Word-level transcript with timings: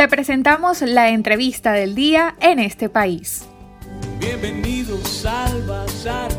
Te 0.00 0.08
presentamos 0.08 0.80
la 0.80 1.10
entrevista 1.10 1.72
del 1.72 1.94
día 1.94 2.34
en 2.40 2.58
este 2.58 2.88
país. 2.88 3.46
Bienvenidos 4.18 5.26
al 5.26 5.62
Bazar. 5.66 6.30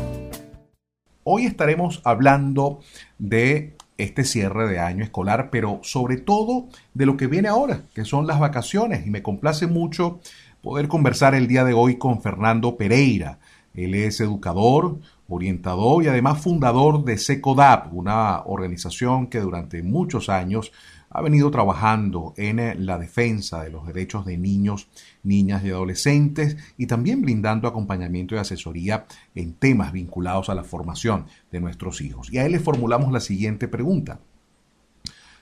Hoy 1.22 1.46
estaremos 1.46 2.00
hablando 2.02 2.80
de 3.20 3.76
este 3.98 4.24
cierre 4.24 4.66
de 4.66 4.80
año 4.80 5.04
escolar, 5.04 5.50
pero 5.52 5.78
sobre 5.84 6.16
todo 6.16 6.66
de 6.92 7.06
lo 7.06 7.16
que 7.16 7.28
viene 7.28 7.46
ahora, 7.46 7.82
que 7.94 8.04
son 8.04 8.26
las 8.26 8.40
vacaciones. 8.40 9.06
Y 9.06 9.10
me 9.10 9.22
complace 9.22 9.68
mucho 9.68 10.18
poder 10.60 10.88
conversar 10.88 11.36
el 11.36 11.46
día 11.46 11.62
de 11.62 11.72
hoy 11.72 11.98
con 11.98 12.20
Fernando 12.20 12.76
Pereira. 12.76 13.38
Él 13.74 13.94
es 13.94 14.20
educador, 14.20 14.98
orientador 15.28 16.02
y 16.02 16.08
además 16.08 16.42
fundador 16.42 17.04
de 17.04 17.16
SECODAP, 17.16 17.94
una 17.94 18.42
organización 18.44 19.28
que 19.28 19.38
durante 19.38 19.84
muchos 19.84 20.28
años 20.28 20.72
ha 21.14 21.20
venido 21.20 21.50
trabajando 21.50 22.32
en 22.36 22.86
la 22.86 22.98
defensa 22.98 23.62
de 23.62 23.70
los 23.70 23.86
derechos 23.86 24.24
de 24.24 24.38
niños, 24.38 24.88
niñas 25.22 25.62
y 25.64 25.70
adolescentes 25.70 26.56
y 26.78 26.86
también 26.86 27.22
brindando 27.22 27.68
acompañamiento 27.68 28.34
y 28.34 28.38
asesoría 28.38 29.06
en 29.34 29.54
temas 29.54 29.92
vinculados 29.92 30.48
a 30.48 30.54
la 30.54 30.64
formación 30.64 31.26
de 31.50 31.60
nuestros 31.60 32.00
hijos. 32.00 32.32
Y 32.32 32.38
a 32.38 32.46
él 32.46 32.52
le 32.52 32.60
formulamos 32.60 33.12
la 33.12 33.20
siguiente 33.20 33.68
pregunta. 33.68 34.20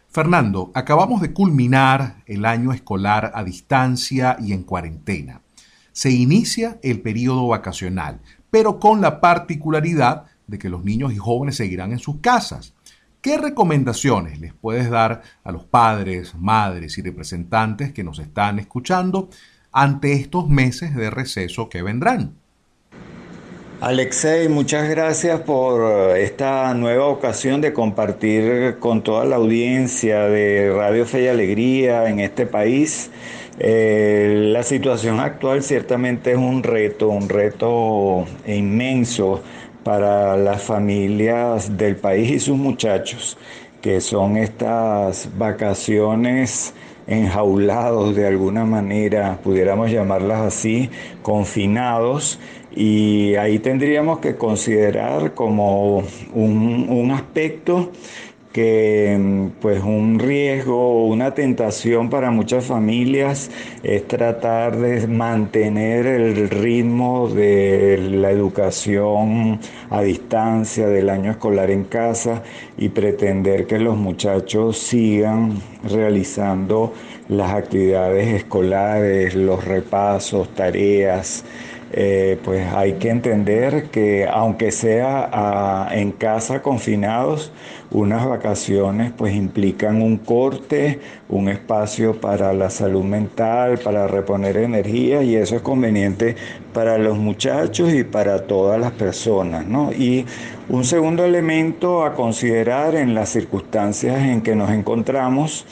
Fernando, 0.09 0.73
acabamos 0.75 1.20
de 1.20 1.33
culminar 1.33 2.25
el 2.27 2.45
año 2.45 2.73
escolar 2.73 3.30
a 3.33 3.45
distancia 3.45 4.37
y 4.41 4.52
en 4.52 4.64
cuarentena. 4.64 5.42
Se 5.92 6.11
inicia 6.11 6.80
el 6.83 7.00
periodo 7.00 7.47
vacacional, 7.47 8.20
pero 8.50 8.80
con 8.80 9.00
la 9.00 9.20
particularidad 9.20 10.25
de 10.48 10.59
que 10.59 10.69
los 10.69 10.84
niños 10.84 11.12
y 11.12 11.16
jóvenes 11.16 11.56
seguirán 11.56 11.92
en 11.92 12.00
sus 12.00 12.16
casas. 12.16 12.75
¿Qué 13.20 13.37
recomendaciones 13.37 14.41
les 14.41 14.55
puedes 14.55 14.88
dar 14.88 15.20
a 15.45 15.52
los 15.52 15.65
padres, 15.65 16.34
madres 16.34 16.97
y 16.97 17.02
representantes 17.02 17.92
que 17.92 18.02
nos 18.02 18.19
están 18.19 18.59
escuchando 18.59 19.28
ante 19.73 20.14
estos 20.14 20.48
meses 20.48 20.94
de 20.97 21.11
receso 21.11 21.69
que 21.69 21.83
vendrán? 21.83 22.36
Alexei, 23.83 24.48
muchas 24.48 24.89
gracias 24.89 25.41
por 25.41 25.83
eh, 25.83 26.22
esta 26.22 26.72
nueva 26.72 27.06
ocasión 27.06 27.61
de 27.61 27.75
compartir 27.75 28.77
con 28.78 29.03
toda 29.03 29.27
la 29.27 29.37
audiencia 29.37 30.27
de 30.27 30.72
Radio 30.75 31.05
Fe 31.05 31.25
y 31.25 31.28
Alegría 31.28 32.09
en 32.09 32.20
este 32.20 32.47
país. 32.47 33.11
Eh, 33.59 34.48
la 34.53 34.62
situación 34.62 35.20
actual 35.20 35.62
ciertamente 35.62 36.33
es 36.33 36.39
un 36.39 36.62
reto, 36.62 37.11
un 37.11 37.28
reto 37.28 38.25
inmenso 38.47 39.42
para 39.84 40.36
las 40.36 40.62
familias 40.62 41.77
del 41.77 41.97
país 41.97 42.31
y 42.31 42.39
sus 42.41 42.56
muchachos, 42.56 43.36
que 43.81 44.00
son 44.00 44.37
estas 44.37 45.28
vacaciones 45.37 46.75
enjaulados 47.06 48.14
de 48.14 48.27
alguna 48.27 48.64
manera, 48.64 49.39
pudiéramos 49.42 49.91
llamarlas 49.91 50.41
así, 50.41 50.91
confinados. 51.22 52.39
Y 52.72 53.34
ahí 53.34 53.59
tendríamos 53.59 54.20
que 54.20 54.37
considerar 54.37 55.34
como 55.34 56.05
un, 56.33 56.87
un 56.89 57.11
aspecto 57.11 57.91
que 58.53 59.48
pues 59.61 59.83
un 59.83 60.19
riesgo 60.19 60.77
o 60.77 61.06
una 61.06 61.34
tentación 61.34 62.11
para 62.11 62.31
muchas 62.31 62.65
familias 62.65 63.51
es 63.83 64.09
tratar 64.09 64.77
de 64.77 65.06
mantener 65.06 66.06
el 66.06 66.51
ritmo 66.51 67.28
de 67.28 67.98
la 68.11 68.31
educación 68.31 69.61
a 69.89 70.03
distancia 70.03 70.89
del 70.89 71.11
año 71.11 71.31
escolar 71.31 71.71
en 71.71 71.84
casa 71.84 72.43
y 72.77 72.89
pretender 72.89 73.67
que 73.67 73.78
los 73.78 73.97
muchachos 73.97 74.78
sigan 74.78 75.61
realizando 75.84 76.93
las 77.28 77.53
actividades 77.53 78.27
escolares, 78.27 79.37
los 79.37 79.65
repasos, 79.65 80.48
tareas, 80.55 81.45
eh, 81.93 82.39
pues 82.45 82.73
hay 82.73 82.95
que 82.95 83.11
entender 83.11 83.91
que 83.91 84.25
aunque 84.28 84.71
sea 84.71 85.28
ah, 85.33 85.89
en 85.93 86.12
casa 86.12 86.62
confinados, 86.62 87.53
unas 87.91 88.25
vacaciones 88.25 89.12
pues 89.17 89.34
implican 89.34 90.01
un 90.01 90.19
corte, 90.19 91.01
un 91.28 91.49
espacio 91.49 92.21
para 92.21 92.53
la 92.53 92.71
salud 92.71 93.03
mental, 93.03 93.78
para 93.78 94.06
reponer 94.06 94.56
energía 94.59 95.23
y 95.23 95.34
eso 95.34 95.56
es 95.56 95.62
conveniente 95.62 96.37
para 96.73 96.99
los 96.99 97.19
muchachos 97.19 97.93
y 97.93 98.05
para 98.05 98.47
todas 98.47 98.81
las 98.81 98.93
personas, 98.93 99.67
¿no? 99.67 99.93
Y 99.93 100.25
un 100.69 100.84
segundo 100.84 101.25
elemento 101.25 102.05
a 102.05 102.15
considerar 102.15 102.95
en 102.95 103.15
las 103.15 103.31
circunstancias 103.31 104.21
en 104.21 104.41
que 104.41 104.55
nos 104.55 104.71
encontramos, 104.71 105.67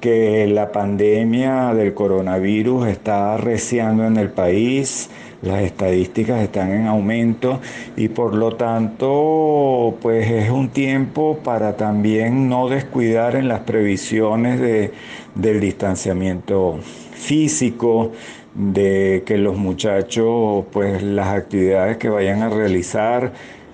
que 0.00 0.46
la 0.46 0.72
pandemia 0.72 1.74
del 1.74 1.94
coronavirus 1.94 2.88
está 2.88 3.34
arreciando 3.34 4.04
en 4.04 4.16
el 4.16 4.30
país, 4.30 5.10
las 5.42 5.62
estadísticas 5.62 6.42
están 6.42 6.72
en 6.72 6.86
aumento 6.86 7.60
y 7.96 8.08
por 8.08 8.34
lo 8.34 8.56
tanto 8.56 9.96
pues 10.00 10.30
es 10.30 10.50
un 10.50 10.70
tiempo 10.70 11.38
para 11.42 11.76
también 11.76 12.48
no 12.48 12.68
descuidar 12.68 13.36
en 13.36 13.48
las 13.48 13.60
previsiones 13.60 14.60
de, 14.60 14.92
del 15.34 15.60
distanciamiento 15.60 16.78
físico, 17.12 18.12
de 18.54 19.22
que 19.26 19.36
los 19.36 19.56
muchachos 19.56 20.64
pues 20.72 21.02
las 21.02 21.28
actividades 21.28 21.98
que 21.98 22.08
vayan 22.08 22.42
a 22.42 22.48
realizar 22.48 23.32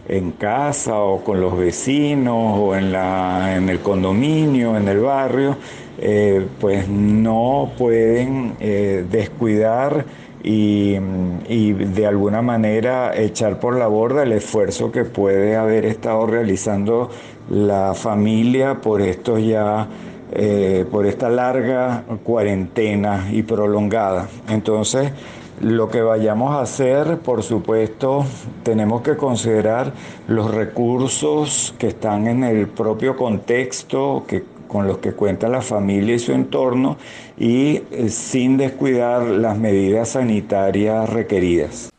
en 0.09 0.33
casa 0.33 0.99
o 0.99 1.23
con 1.23 1.41
los 1.41 1.57
vecinos 1.57 2.59
o 2.59 2.75
en, 2.75 2.93
la, 2.93 3.55
en 3.57 3.69
el 3.69 3.81
condominio, 3.81 4.77
en 4.77 4.89
el 4.89 5.01
barrio, 5.01 5.57
eh, 6.05 6.45
pues 6.61 6.89
no 6.89 7.71
pueden 7.79 8.55
eh, 8.59 9.05
descuidar 9.09 10.05
y, 10.43 10.95
de 10.99 12.07
alguna 12.09 12.43
manera 12.43 13.17
echar 13.17 13.61
por 13.61 13.77
la 13.77 13.87
borda 13.87 14.25
el 14.25 14.33
esfuerzo 14.33 14.91
que 14.91 15.05
puede 15.05 15.55
haber 15.55 15.85
estado 15.85 16.27
realizando 16.27 17.09
la 17.49 17.95
familia 17.95 18.81
por 18.81 19.01
estos 19.01 19.45
ya 19.45 19.87
eh, 20.33 20.85
por 20.91 21.07
esta 21.07 21.29
larga 21.29 22.03
cuarentena 22.25 23.29
y 23.31 23.45
prolongada. 23.45 24.29
Entonces, 24.49 25.13
lo 25.61 25.89
que 25.89 26.03
vayamos 26.03 26.51
a 26.51 26.63
hacer, 26.63 27.19
por 27.19 27.45
supuesto, 27.45 28.25
tenemos 28.65 29.03
que 29.03 29.17
considerar 29.17 29.93
los 30.27 30.53
recursos 30.53 31.73
que 31.79 31.89
están 31.89 32.27
en 32.27 32.43
el 32.43 32.67
propio 32.67 33.17
contexto, 33.17 34.25
que 34.27 34.43
con 34.73 34.87
los 34.87 34.99
que 34.99 35.13
cuenta 35.13 35.51
la 35.51 35.61
familia 35.61 36.15
y 36.15 36.19
su 36.19 36.33
entorno 36.33 36.97
y 37.39 37.83
eh, 37.91 38.09
sin 38.09 38.57
descuidar 38.57 39.23
las 39.23 39.59
medidas 39.59 40.09
sanitarias 40.09 41.11
requeridas. 41.11 41.91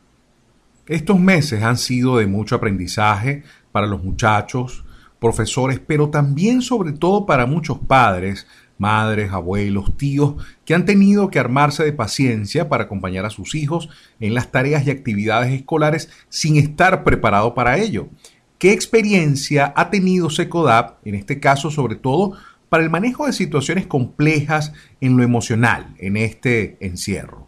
Estos 0.88 1.20
meses 1.20 1.62
han 1.62 1.78
sido 1.78 2.18
de 2.18 2.26
mucho 2.26 2.56
aprendizaje 2.56 3.44
para 3.70 3.86
los 3.86 4.02
muchachos, 4.02 4.84
profesores, 5.20 5.80
pero 5.86 6.10
también 6.10 6.62
sobre 6.62 6.92
todo 6.92 7.26
para 7.26 7.46
muchos 7.46 7.78
padres, 7.78 8.44
madres, 8.76 9.30
abuelos, 9.30 9.96
tíos, 9.96 10.34
que 10.64 10.74
han 10.74 10.84
tenido 10.84 11.30
que 11.30 11.38
armarse 11.38 11.84
de 11.84 11.92
paciencia 11.92 12.68
para 12.68 12.84
acompañar 12.84 13.24
a 13.24 13.30
sus 13.30 13.54
hijos 13.54 13.88
en 14.18 14.34
las 14.34 14.50
tareas 14.50 14.84
y 14.84 14.90
actividades 14.90 15.52
escolares 15.52 16.10
sin 16.28 16.56
estar 16.56 17.04
preparado 17.04 17.54
para 17.54 17.78
ello. 17.78 18.08
¿Qué 18.58 18.72
experiencia 18.72 19.74
ha 19.76 19.90
tenido 19.90 20.30
SECODAP, 20.30 21.06
en 21.06 21.14
este 21.16 21.38
caso 21.38 21.70
sobre 21.70 21.96
todo 21.96 22.32
para 22.74 22.82
el 22.82 22.90
manejo 22.90 23.26
de 23.26 23.32
situaciones 23.32 23.86
complejas 23.86 24.72
en 25.00 25.16
lo 25.16 25.22
emocional 25.22 25.94
en 25.98 26.16
este 26.16 26.76
encierro? 26.80 27.46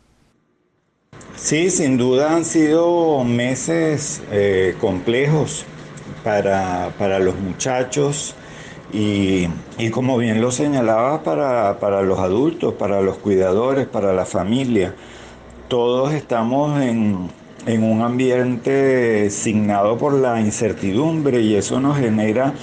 Sí, 1.35 1.69
sin 1.69 1.97
duda 1.97 2.37
han 2.37 2.45
sido 2.45 3.25
meses 3.25 4.23
eh, 4.31 4.77
complejos 4.81 5.65
para, 6.23 7.19
los 7.19 7.35
muchachos 7.41 8.37
y, 8.93 9.49
como 9.91 10.17
bien 10.17 10.41
lo 10.41 10.53
señalaba 10.53 11.25
para, 11.25 11.81
para, 11.81 12.03
los 12.03 12.21
adultos, 12.21 12.75
para 12.75 13.01
los 13.01 13.19
cuidadores, 13.19 13.89
para 13.89 14.13
la 14.13 14.27
familia. 14.27 14.95
Todos 15.67 16.13
estamos 16.15 16.81
en, 16.81 17.29
en 17.67 17.83
un 17.83 18.03
ambiente 18.03 19.29
signado 19.31 19.99
por 19.99 20.13
la 20.13 20.41
incertidumbre 20.41 21.41
y 21.41 21.57
eso 21.57 21.81
nos 21.81 21.99
genera 21.99 22.55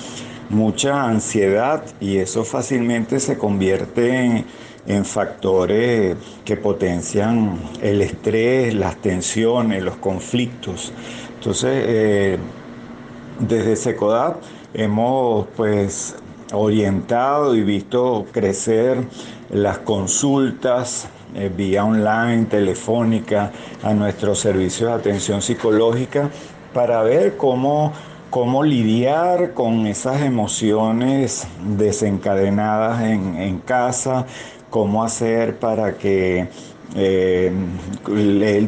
mucha 0.54 1.04
ansiedad 1.04 1.84
y 2.00 2.18
eso 2.18 2.44
fácilmente 2.44 3.20
se 3.20 3.38
convierte 3.38 4.46
en, 4.86 5.06
factores 5.06 6.18
que 6.44 6.58
potencian 6.58 7.58
el 7.82 8.02
estrés, 8.02 8.74
las 8.74 8.98
tensiones, 8.98 9.82
los 9.82 9.96
conflictos. 9.96 10.92
Entonces, 11.36 11.84
eh, 11.88 12.38
desde 13.40 13.78
SECODAP 13.78 14.42
hemos 14.74 15.48
pues 15.56 16.16
orientado 16.52 17.56
y 17.56 17.64
visto 17.64 18.26
crecer 18.32 18.98
las 19.50 19.80
consultas 19.80 21.08
eh, 21.36 21.50
vía 21.56 21.84
online, 21.84 22.46
telefónica, 22.46 23.52
a 23.82 23.94
nuestros 23.94 24.40
servicios 24.40 24.90
de 24.90 24.96
atención 24.96 25.42
psicológica 25.42 26.30
para 26.74 27.02
ver 27.02 27.38
cómo 27.38 27.92
cómo 28.34 28.64
lidiar 28.64 29.54
con 29.54 29.86
esas 29.86 30.24
emociones 30.24 31.48
desencadenadas 31.78 33.04
en, 33.04 33.60
casa, 33.60 34.26
cómo 34.72 35.04
hacer 35.04 35.60
para 35.60 36.00
que 36.00 36.48
eh, 36.96 37.52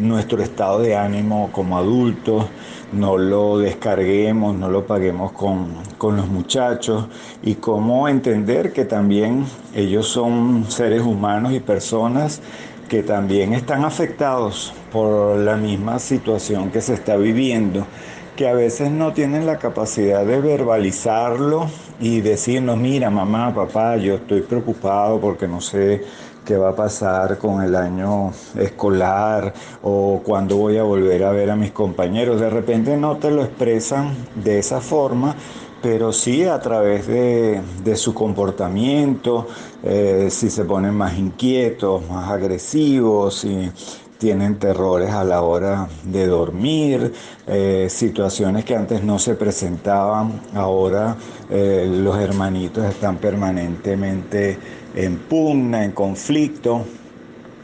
nuestro 0.02 0.44
estado 0.44 0.82
de 0.82 0.96
ánimo 0.96 1.50
como 1.52 1.80
adultos 1.80 2.46
no 2.94 3.18
lo 3.18 3.58
descarguemos, 3.58 4.56
no 4.56 4.70
lo 4.70 4.86
paguemos 4.86 5.32
con, 5.32 5.74
con, 5.98 6.16
los 6.16 6.28
muchachos 6.28 7.08
y 7.42 7.56
cómo 7.56 8.08
entender 8.08 8.72
que 8.72 8.86
también 8.86 9.48
ellos 9.74 10.08
son 10.08 10.70
seres 10.70 11.02
humanos 11.02 11.54
y 11.54 11.60
personas 11.60 12.40
que 12.88 13.02
también 13.02 13.54
están 13.54 13.84
afectados 13.84 14.74
por 14.92 15.40
la 15.40 15.58
misma 15.58 15.98
situación 15.98 16.70
que 16.70 16.82
se 16.82 16.94
está 16.94 17.18
viviendo, 17.18 17.88
que 18.36 18.48
a 18.48 18.54
veces 18.54 18.92
no 18.92 19.14
tienen 19.14 19.46
la 19.46 19.58
capacidad 19.58 20.26
de 20.26 20.42
verbalizarlo 20.42 21.68
y 22.00 22.22
decirnos, 22.22 22.78
mira 22.78 23.10
mamá, 23.10 23.54
papá, 23.56 23.98
yo 23.98 24.16
estoy 24.16 24.42
preocupado 24.42 25.20
porque 25.20 25.48
no 25.48 25.62
sé 25.62 26.04
qué 26.46 26.58
va 26.58 26.70
a 26.70 26.76
pasar 26.76 27.38
con 27.38 27.64
el 27.64 27.76
año 27.76 28.32
escolar 28.58 29.54
o 29.82 30.22
cuándo 30.24 30.58
voy 30.58 30.78
a 30.78 30.84
volver 30.84 31.24
a 31.24 31.32
ver 31.32 31.50
a 31.50 31.56
mis 31.56 31.72
compañeros. 31.72 32.40
De 32.40 32.50
repente 32.50 32.98
no 32.98 33.18
te 33.18 33.32
lo 33.32 33.44
expresan 33.44 34.16
de 34.36 34.60
esa 34.60 34.82
forma, 34.82 35.36
pero 35.82 36.12
sí 36.12 36.44
a 36.44 36.60
través 36.60 37.08
de, 37.08 37.96
su 37.96 38.14
comportamiento, 38.14 39.48
eh, 39.84 40.28
si 40.30 40.50
se 40.50 40.66
ponen 40.66 40.94
más 40.94 41.18
inquietos, 41.18 42.08
más 42.10 42.30
agresivos, 42.30 43.40
si 43.40 43.72
tienen 44.18 44.58
terrores 44.60 45.12
a 45.12 45.24
la 45.24 45.42
hora 45.42 45.88
de 46.04 46.28
dormir, 46.28 47.14
eh, 47.48 47.88
situaciones 47.90 48.66
que 48.66 48.76
antes 48.76 49.04
no 49.04 49.20
se 49.20 49.36
presentaban, 49.36 50.42
ahora 50.54 51.16
eh, 51.50 51.88
los 51.90 52.18
hermanitos 52.18 52.86
están 52.86 53.18
permanentemente 53.18 54.58
en 54.96 55.18
pugna, 55.18 55.84
en 55.84 55.92
conflicto. 55.92 56.86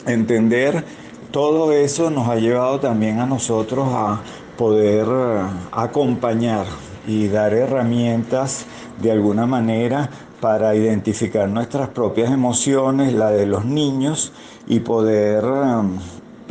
Entender 0.06 0.84
todo 1.32 1.72
eso 1.72 2.10
nos 2.10 2.28
ha 2.28 2.36
llevado 2.36 2.80
también 2.80 3.20
a 3.20 3.26
nosotros 3.26 3.88
a 3.92 4.20
poder 4.58 5.08
eh, 5.08 5.42
acompañar 5.72 6.66
y 7.08 7.28
dar 7.28 7.54
herramientas 7.54 8.66
de 9.02 9.12
alguna 9.12 9.46
manera 9.46 10.10
para 10.42 10.76
identificar 10.76 11.48
nuestras 11.48 11.90
propias 11.90 12.32
emociones, 12.32 13.14
la 13.14 13.30
de 13.30 13.46
los 13.46 13.64
niños, 13.64 14.34
y 14.68 14.80
poder 14.80 15.44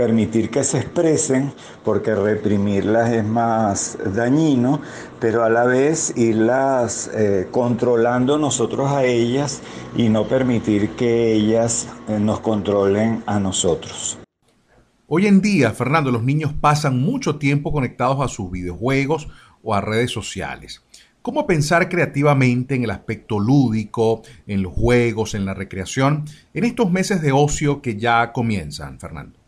permitir 0.00 0.48
que 0.48 0.64
se 0.64 0.78
expresen, 0.78 1.52
porque 1.84 2.14
reprimirlas 2.14 3.12
es 3.12 3.22
más 3.22 3.98
dañino, 4.14 4.80
pero 5.20 5.44
a 5.44 5.50
la 5.50 5.66
vez 5.66 6.14
irlas 6.16 7.10
eh, 7.14 7.48
controlando 7.50 8.38
nosotros 8.38 8.90
a 8.92 9.04
ellas 9.04 9.60
y 9.94 10.08
no 10.08 10.26
permitir 10.26 10.96
que 10.96 11.34
ellas 11.34 11.86
eh, 12.08 12.18
nos 12.18 12.40
controlen 12.40 13.22
a 13.26 13.38
nosotros. 13.38 14.18
Hoy 15.06 15.26
en 15.26 15.42
día, 15.42 15.72
Fernando, 15.72 16.10
los 16.10 16.22
niños 16.22 16.54
pasan 16.58 16.98
mucho 17.02 17.36
tiempo 17.36 17.70
conectados 17.70 18.22
a 18.22 18.28
sus 18.28 18.50
videojuegos 18.50 19.28
o 19.62 19.74
a 19.74 19.82
redes 19.82 20.10
sociales. 20.10 20.82
¿Cómo 21.20 21.46
pensar 21.46 21.90
creativamente 21.90 22.74
en 22.74 22.84
el 22.84 22.90
aspecto 22.90 23.38
lúdico, 23.38 24.22
en 24.46 24.62
los 24.62 24.72
juegos, 24.72 25.34
en 25.34 25.44
la 25.44 25.52
recreación, 25.52 26.24
en 26.54 26.64
estos 26.64 26.90
meses 26.90 27.20
de 27.20 27.32
ocio 27.32 27.82
que 27.82 27.98
ya 27.98 28.32
comienzan, 28.32 28.98
Fernando? 28.98 29.39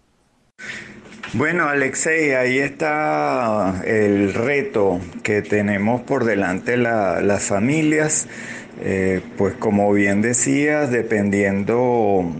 Bueno, 1.35 1.69
Alexei, 1.69 2.32
ahí 2.32 2.59
está 2.59 3.82
el 3.87 4.35
reto 4.35 5.00
que 5.23 5.41
tenemos 5.41 6.03
por 6.03 6.25
delante 6.25 6.76
las 6.76 7.44
familias. 7.44 8.29
Eh, 8.85 9.20
pues 9.38 9.55
como 9.55 9.93
bien 9.93 10.23
decías, 10.23 10.91
dependiendo 10.91 12.32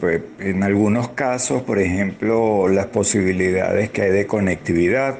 pues, 0.00 0.22
en 0.38 0.62
algunos 0.62 1.08
casos, 1.10 1.62
por 1.62 1.78
ejemplo, 1.78 2.68
las 2.68 2.86
posibilidades 2.86 3.90
que 3.90 4.02
hay 4.02 4.10
de 4.10 4.26
conectividad, 4.26 5.16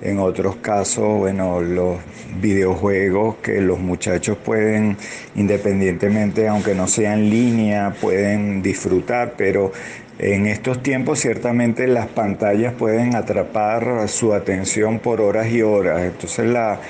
en 0.00 0.18
otros 0.18 0.56
casos, 0.56 1.18
bueno, 1.18 1.60
los 1.60 1.98
videojuegos 2.40 3.36
que 3.36 3.60
los 3.60 3.78
muchachos 3.80 4.36
pueden, 4.36 4.96
independientemente, 5.34 6.46
aunque 6.48 6.74
no 6.74 6.86
sea 6.86 7.14
en 7.14 7.30
línea, 7.30 7.94
pueden 8.00 8.62
disfrutar, 8.62 9.34
pero 9.36 9.72
en 10.18 10.46
estos 10.46 10.82
tiempos 10.82 11.20
ciertamente 11.20 11.86
las 11.86 12.08
pantallas 12.08 12.74
pueden 12.74 13.14
atrapar 13.14 14.08
su 14.08 14.34
atención 14.34 14.98
por 14.98 15.20
horas 15.20 15.48
y 15.48 15.62
horas. 15.62 16.02
Entonces 16.02 16.46
la, 16.46 16.80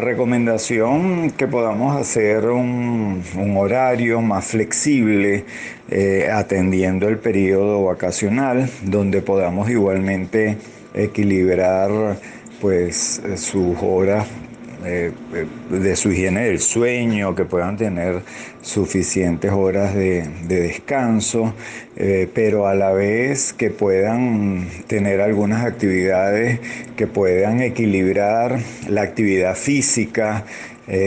recomendación 0.00 1.30
que 1.30 1.46
podamos 1.46 1.96
hacer 1.96 2.46
un, 2.46 3.22
horario 3.56 4.20
más 4.20 4.46
flexible 4.46 5.44
eh, 5.90 6.28
atendiendo 6.32 7.08
el 7.08 7.18
periodo 7.18 7.84
vacacional, 7.84 8.68
donde 8.82 9.22
podamos 9.22 9.70
igualmente 9.70 10.56
equilibrar 10.94 12.16
pues 12.60 13.20
sus 13.36 13.76
horas 13.82 14.26
eh, 14.84 15.12
eh, 15.32 15.46
de 15.70 15.96
su 15.96 16.12
higiene 16.12 16.44
del 16.44 16.60
sueño, 16.60 17.34
que 17.34 17.44
puedan 17.44 17.76
tener 17.76 18.22
suficientes 18.60 19.50
horas 19.50 19.94
de, 19.94 20.28
descanso, 20.46 21.54
eh, 21.96 22.28
pero 22.32 22.66
a 22.66 22.74
la 22.74 22.92
vez 22.92 23.52
que 23.52 23.70
puedan 23.70 24.68
tener 24.86 25.20
algunas 25.20 25.64
actividades 25.64 26.60
que 26.96 27.06
puedan 27.06 27.60
equilibrar 27.60 28.58
la 28.88 29.02
actividad 29.02 29.54
física, 29.54 30.44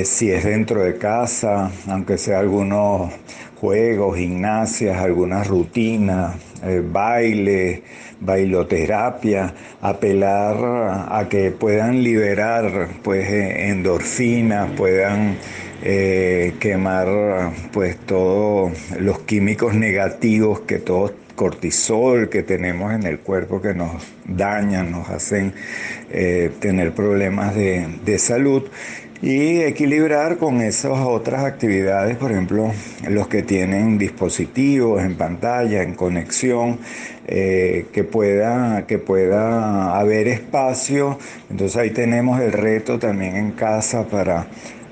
si 0.05 0.31
es 0.31 0.43
dentro 0.43 0.81
de 0.81 0.97
casa, 0.97 1.71
aunque 1.87 2.17
sea 2.17 2.39
algunos 2.39 3.13
juegos, 3.61 4.17
gimnasias, 4.17 4.97
algunas 4.97 5.47
rutinas, 5.47 6.35
baile 6.91 7.83
bailoterapia, 8.19 9.53
apelar 9.81 10.57
a 11.09 11.27
que 11.29 11.51
puedan 11.51 12.03
liberar 12.03 12.89
pues 13.03 13.27
eh, 13.29 13.69
endorfinas, 13.69 14.71
puedan 14.71 15.37
eh, 15.83 16.55
quemar 16.59 17.51
pues 17.71 17.97
todos 17.97 18.71
los 18.99 19.19
químicos 19.19 19.75
negativos 19.75 20.61
que 20.61 20.79
todos 20.79 21.13
cortisol 21.37 22.29
que 22.29 22.41
tenemos 22.41 22.91
en 22.93 23.03
el 23.03 23.19
cuerpo 23.19 23.61
que 23.61 23.73
nos 23.73 23.91
dañan, 24.25 24.91
nos 24.91 25.07
hacen 25.09 25.53
eh, 26.09 26.51
tener 26.59 26.93
problemas 26.93 27.55
de, 27.55 27.87
de 28.03 28.17
salud 28.17 28.63
y 29.21 29.61
equilibrar 29.61 30.37
con 30.37 30.61
esas 30.61 30.99
otras 30.99 31.43
actividades, 31.43 32.17
por 32.17 32.31
ejemplo, 32.31 32.71
los 33.09 33.27
que 33.27 33.43
tienen 33.43 33.97
dispositivos 33.97 35.01
en 35.03 35.15
pantalla, 35.15 35.81
en 35.81 35.95
conexión, 35.95 36.79
eh, 37.27 37.87
que, 37.91 38.03
pueda, 38.03 38.85
que 38.85 38.99
pueda 38.99 39.97
haber 39.97 40.27
espacio. 40.27 41.17
Entonces 41.49 41.77
ahí 41.77 41.89
tenemos 41.91 42.39
el 42.41 42.51
reto 42.51 42.99
también 42.99 43.35
en 43.35 43.51
casa 43.51 44.07
para 44.07 44.47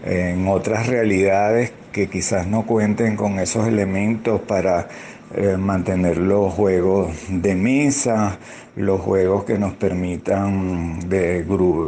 en 0.06 0.48
otras 0.48 0.88
realidades 0.88 1.72
que 1.92 2.08
quizás 2.08 2.46
no 2.46 2.66
cuenten 2.66 3.16
con 3.16 3.40
esos 3.40 3.68
elementos 3.68 4.42
para 4.42 4.88
eh, 5.36 5.58
mantener 5.58 6.18
los 6.18 6.54
juegos 6.54 7.12
de 7.30 7.56
mesa, 7.56 8.38
los 8.76 9.02
juegos 9.02 9.46
que 9.46 9.58
nos 9.58 9.74
permitan 9.74 11.10
de, 11.10 11.40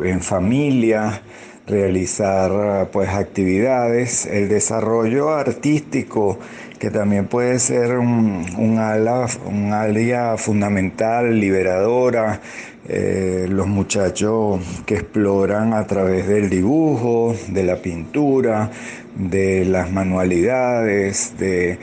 en 0.06 0.22
familia 0.22 1.22
realizar 1.68 2.90
pues 2.92 3.10
actividades, 3.10 4.26
el 4.26 4.48
desarrollo 4.50 5.30
artístico 5.36 6.40
que 6.80 6.92
también 6.92 7.28
puede 7.28 7.60
ser 7.60 7.98
un, 7.98 8.78
ala, 8.80 9.28
un 9.46 9.74
área 9.74 10.38
fundamental, 10.38 11.40
liberadora, 11.40 12.40
eh, 12.90 13.48
los 13.50 13.68
muchachos 13.68 14.62
que 14.86 14.96
exploran 14.96 15.74
a 15.74 15.86
través 15.88 16.26
del 16.28 16.50
dibujo, 16.50 17.36
de 17.50 17.64
la 17.64 17.76
pintura, 17.82 18.72
de 19.14 19.66
las 19.66 19.92
manualidades, 19.92 21.34
de, 21.38 21.78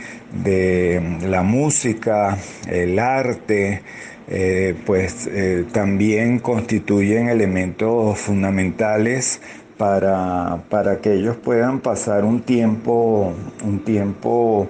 la 1.29 1.43
música, 1.43 2.39
el 2.67 2.99
arte, 2.99 3.83
eh, 4.29 4.75
pues 4.87 5.29
eh, 5.31 5.67
también 5.73 6.39
constituyen 6.39 7.29
elementos 7.29 8.19
fundamentales 8.19 9.43
para, 9.77 10.63
para 10.71 11.03
que 11.03 11.13
ellos 11.13 11.37
puedan 11.37 11.81
pasar 11.81 12.25
un 12.25 12.41
tiempo, 12.41 13.35
un 13.63 13.85
tiempo 13.85 14.69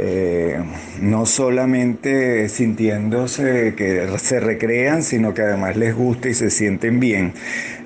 eh, 0.00 0.56
no 1.00 1.26
solamente 1.26 2.48
sintiéndose 2.48 3.74
que 3.76 4.06
se 4.18 4.38
recrean, 4.38 5.02
sino 5.02 5.34
que 5.34 5.42
además 5.42 5.76
les 5.76 5.92
gusta 5.92 6.28
y 6.28 6.34
se 6.34 6.50
sienten 6.50 7.00
bien. 7.00 7.32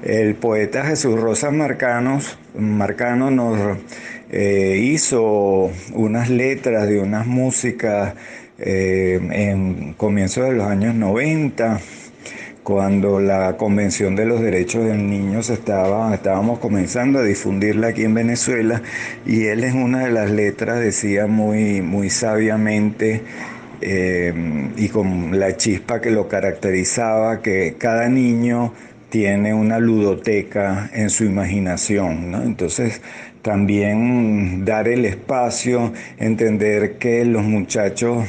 El 0.03 0.35
poeta 0.35 0.85
Jesús 0.85 1.19
Rosas 1.19 1.55
Marcanos, 1.55 2.37
Marcano 2.55 3.31
nos 3.31 3.79
eh, 4.31 4.79
hizo 4.83 5.71
unas 5.95 6.29
letras 6.29 6.87
de 6.87 7.01
unas 7.01 7.27
músicas 7.27 8.13
eh, 8.59 9.19
en 9.31 9.95
comienzos 9.95 10.45
de 10.45 10.53
los 10.53 10.67
años 10.67 10.95
90 10.95 11.81
cuando 12.63 13.19
la 13.19 13.57
Convención 13.57 14.15
de 14.15 14.25
los 14.25 14.41
Derechos 14.41 14.85
del 14.85 15.09
Niño 15.09 15.41
estaba, 15.41 16.15
estábamos 16.15 16.59
comenzando 16.61 17.19
a 17.19 17.25
difundirla 17.25 17.89
aquí 17.89 18.05
en 18.05 18.15
Venezuela 18.15 18.83
y 19.27 19.47
él 19.47 19.65
en 19.65 19.83
una 19.83 20.05
de 20.05 20.13
las 20.13 20.31
letras 20.31 20.79
decía 20.81 21.27
muy, 21.27 21.83
muy 21.83 22.09
sabiamente 22.09 23.23
eh, 23.81 24.33
y 24.77 24.89
con 24.89 25.39
la 25.41 25.57
chispa 25.57 26.01
que 26.01 26.11
lo 26.11 26.29
caracterizaba 26.29 27.43
que 27.43 27.75
cada 27.79 28.09
niño 28.09 28.73
tiene 29.11 29.53
una 29.53 29.79
ludoteca 29.79 30.89
en 30.95 31.11
su 31.11 31.25
imaginación, 31.25 32.35
Entonces 32.35 33.03
también 33.43 34.65
dar 34.65 34.89
el 34.89 35.05
espacio, 35.05 35.93
entender 36.17 36.97
que 36.97 37.25
los 37.25 37.43
muchachos 37.43 38.25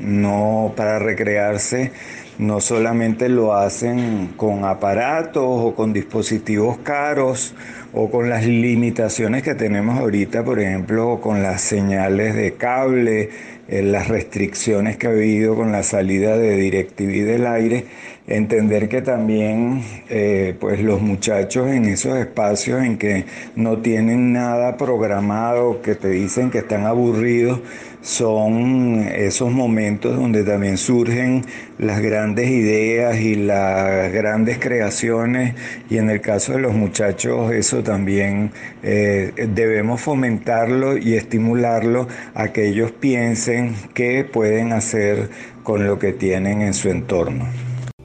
no 0.00 0.72
para 0.76 1.00
recrearse 1.00 1.90
no 2.38 2.60
solamente 2.60 3.28
lo 3.28 3.54
hacen 3.54 4.34
con 4.36 4.64
aparatos 4.64 5.44
o 5.44 5.74
con 5.74 5.92
dispositivos 5.92 6.78
caros 6.78 7.54
o 7.94 8.10
con 8.10 8.28
las 8.28 8.46
limitaciones 8.46 9.42
que 9.42 9.54
tenemos 9.54 9.98
ahorita, 9.98 10.44
por 10.44 10.60
ejemplo, 10.60 11.20
con 11.20 11.42
las 11.42 11.60
señales 11.60 12.34
de 12.34 12.54
cable, 12.54 13.30
eh, 13.68 13.82
las 13.82 14.08
restricciones 14.08 14.96
que 14.96 15.06
ha 15.06 15.10
habido 15.10 15.54
con 15.54 15.72
la 15.72 15.82
salida 15.82 16.36
de 16.36 16.56
DirecTV 16.56 17.24
del 17.24 17.46
aire, 17.46 17.84
entender 18.26 18.88
que 18.88 19.02
también 19.02 19.82
eh, 20.08 20.54
pues 20.58 20.80
los 20.80 21.02
muchachos 21.02 21.68
en 21.68 21.84
esos 21.86 22.16
espacios 22.18 22.82
en 22.82 22.96
que 22.96 23.24
no 23.56 23.78
tienen 23.78 24.32
nada 24.32 24.76
programado, 24.76 25.82
que 25.82 25.94
te 25.94 26.08
dicen 26.08 26.50
que 26.50 26.58
están 26.58 26.86
aburridos, 26.86 27.60
son 28.02 29.06
esos 29.14 29.52
momentos 29.52 30.16
donde 30.16 30.42
también 30.42 30.76
surgen 30.76 31.44
las 31.78 32.00
grandes 32.00 32.50
ideas 32.50 33.18
y 33.20 33.36
las 33.36 34.12
grandes 34.12 34.58
creaciones. 34.58 35.54
Y 35.88 35.98
en 35.98 36.10
el 36.10 36.20
caso 36.20 36.52
de 36.52 36.58
los 36.58 36.74
muchachos 36.74 37.52
eso 37.52 37.81
también 37.82 38.52
eh, 38.82 39.32
debemos 39.48 40.00
fomentarlo 40.00 40.96
y 40.96 41.14
estimularlo 41.14 42.08
a 42.34 42.48
que 42.48 42.68
ellos 42.68 42.92
piensen 42.92 43.74
qué 43.94 44.24
pueden 44.24 44.72
hacer 44.72 45.30
con 45.62 45.86
lo 45.86 45.98
que 45.98 46.12
tienen 46.12 46.62
en 46.62 46.74
su 46.74 46.88
entorno. 46.88 47.46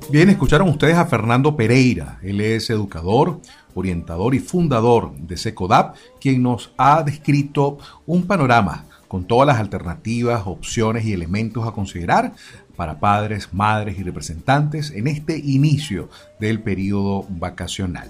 Bien, 0.10 0.30
escucharon 0.30 0.70
ustedes 0.70 0.96
a 0.96 1.06
Fernando 1.06 1.56
Pereira. 1.56 2.20
Él 2.22 2.40
es 2.40 2.70
educador, 2.70 3.42
orientador 3.74 4.36
y 4.36 4.40
fundador 4.40 5.14
de 5.18 5.36
SECODAP, 5.36 5.96
quien 6.22 6.42
nos 6.42 6.72
ha 6.78 7.04
descrito 7.04 7.78
un 8.06 8.26
panorama 8.26 8.86
con 9.08 9.26
todas 9.26 9.48
las 9.48 9.60
alternativas, 9.60 10.44
opciones 10.46 11.06
y 11.06 11.14
elementos 11.14 11.68
a 11.68 11.72
considerar 11.72 12.34
para 12.76 13.00
padres, 13.00 13.50
madres 13.54 13.98
y 13.98 14.04
representantes 14.04 14.92
en 14.92 15.08
este 15.08 15.38
inicio 15.38 16.10
del 16.40 16.62
periodo 16.62 17.26
vacacional. 17.30 18.10